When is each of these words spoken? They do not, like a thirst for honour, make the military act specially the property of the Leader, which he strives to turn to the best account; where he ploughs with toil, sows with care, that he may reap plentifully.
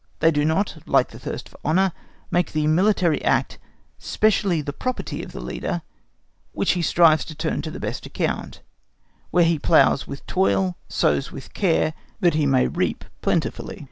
They 0.19 0.31
do 0.31 0.43
not, 0.43 0.79
like 0.87 1.13
a 1.13 1.19
thirst 1.19 1.47
for 1.47 1.59
honour, 1.63 1.91
make 2.31 2.53
the 2.53 2.65
military 2.65 3.23
act 3.23 3.59
specially 3.99 4.59
the 4.59 4.73
property 4.73 5.21
of 5.21 5.31
the 5.31 5.39
Leader, 5.39 5.83
which 6.53 6.71
he 6.71 6.81
strives 6.81 7.23
to 7.25 7.35
turn 7.35 7.61
to 7.61 7.69
the 7.69 7.79
best 7.79 8.07
account; 8.07 8.61
where 9.29 9.45
he 9.45 9.59
ploughs 9.59 10.07
with 10.07 10.25
toil, 10.25 10.75
sows 10.89 11.31
with 11.31 11.53
care, 11.53 11.93
that 12.19 12.33
he 12.33 12.47
may 12.47 12.65
reap 12.67 13.05
plentifully. 13.21 13.79